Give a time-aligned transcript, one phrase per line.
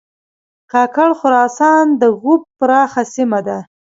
[0.71, 3.57] کاکړ خراسان د ږوب پراخه سیمه ده